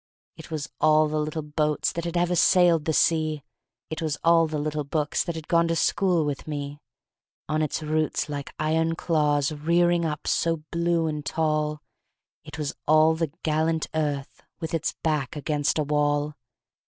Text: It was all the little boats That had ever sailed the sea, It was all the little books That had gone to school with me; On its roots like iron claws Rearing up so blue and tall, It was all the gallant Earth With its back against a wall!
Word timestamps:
It 0.35 0.49
was 0.49 0.67
all 0.79 1.07
the 1.07 1.19
little 1.19 1.43
boats 1.43 1.91
That 1.91 2.05
had 2.05 2.17
ever 2.17 2.33
sailed 2.35 2.85
the 2.85 2.91
sea, 2.91 3.43
It 3.91 4.01
was 4.01 4.17
all 4.23 4.47
the 4.47 4.57
little 4.57 4.83
books 4.83 5.23
That 5.23 5.35
had 5.35 5.47
gone 5.47 5.67
to 5.67 5.75
school 5.75 6.25
with 6.25 6.47
me; 6.47 6.81
On 7.47 7.61
its 7.61 7.83
roots 7.83 8.27
like 8.27 8.55
iron 8.57 8.95
claws 8.95 9.51
Rearing 9.51 10.03
up 10.03 10.25
so 10.25 10.63
blue 10.71 11.05
and 11.05 11.23
tall, 11.23 11.83
It 12.43 12.57
was 12.57 12.73
all 12.87 13.13
the 13.13 13.31
gallant 13.43 13.85
Earth 13.93 14.41
With 14.59 14.73
its 14.73 14.93
back 15.03 15.35
against 15.35 15.77
a 15.77 15.83
wall! 15.83 16.33